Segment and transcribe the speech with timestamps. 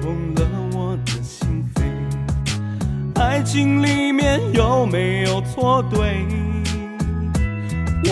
[0.00, 0.42] 痛了
[0.72, 3.20] 我的心扉。
[3.20, 5.82] 爱情里面有没有错？
[5.90, 6.24] 对，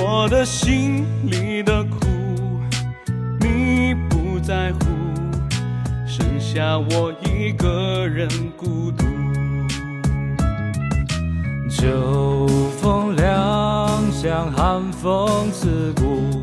[0.00, 1.98] 我的心里的苦
[3.40, 4.78] 你不在乎，
[6.06, 9.04] 剩下我一个人孤独。
[11.68, 12.46] 秋
[12.80, 16.42] 风凉，像寒风刺骨，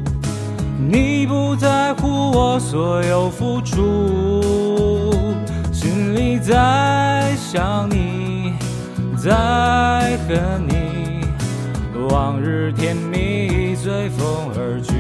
[0.78, 5.11] 你不在乎我所有付出。
[6.42, 8.54] 在想你，
[9.16, 11.22] 在恨你，
[12.10, 14.92] 往日甜蜜随风而去。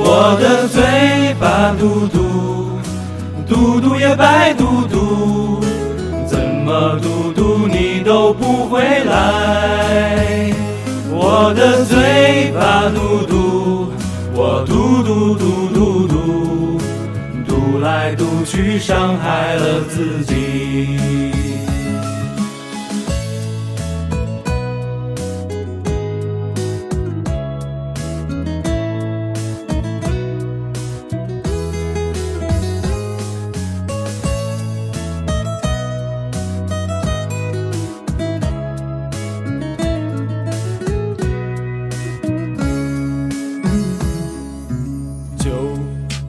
[0.00, 2.78] 我的嘴巴嘟嘟，
[3.48, 5.60] 嘟嘟也白嘟嘟，
[6.26, 10.52] 怎么嘟嘟你都不回来。
[11.10, 13.92] 我的嘴巴嘟嘟，
[14.34, 16.17] 我嘟嘟嘟嘟嘟，
[17.78, 20.98] 读来读去伤害了自己。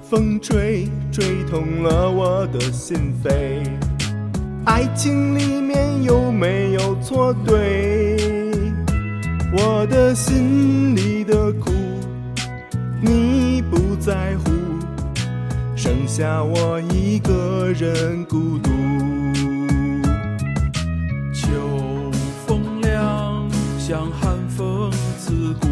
[0.09, 3.29] 风吹，吹痛了我的心扉。
[4.65, 8.17] 爱情里面有没有错对？
[9.55, 11.71] 我的心里的苦，
[12.99, 14.51] 你不在乎，
[15.75, 18.71] 剩下我一个人孤独。
[21.31, 21.51] 秋
[22.47, 23.47] 风凉，
[23.77, 24.89] 像寒风
[25.19, 25.67] 刺骨。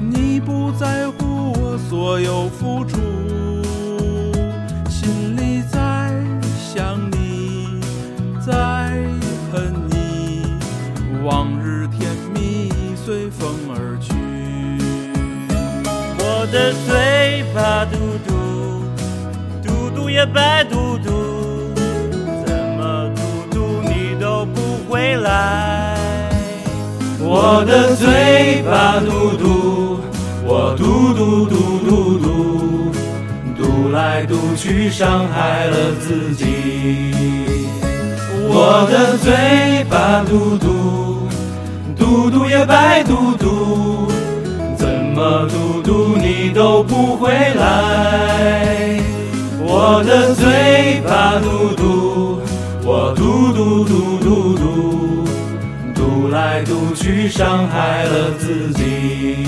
[0.00, 2.98] 你不在乎我所有付出，
[16.52, 17.96] 的嘴巴嘟
[18.28, 18.34] 嘟，
[19.64, 21.10] 嘟嘟也白嘟嘟，
[22.44, 25.96] 怎么嘟嘟你都不回来。
[27.20, 30.00] 我的嘴巴嘟嘟，
[30.44, 32.92] 我嘟嘟嘟嘟嘟，
[33.56, 37.14] 嘟来嘟去伤害了自己。
[38.46, 41.26] 我的嘴巴嘟嘟，
[41.96, 44.11] 嘟嘟也白嘟嘟。
[45.22, 48.98] 怎么嘟嘟你都不回来？
[49.60, 52.40] 我的嘴巴嘟嘟，
[52.84, 55.24] 我嘟嘟嘟嘟嘟，
[55.94, 59.46] 嘟来嘟去伤害了自己。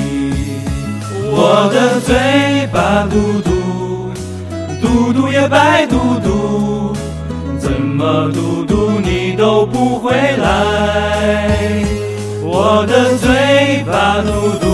[1.33, 3.51] 我的嘴巴嘟嘟，
[4.81, 6.95] 嘟嘟也白嘟嘟，
[7.59, 11.85] 怎么嘟嘟你都不回来？
[12.45, 14.31] 我的嘴巴嘟
[14.61, 14.74] 嘟，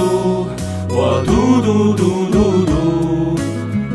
[1.25, 3.39] 嘟嘟嘟嘟嘟，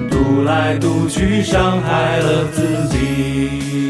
[0.10, 3.85] 嘟来嘟去伤害了自己。